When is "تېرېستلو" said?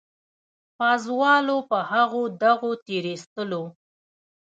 2.87-3.63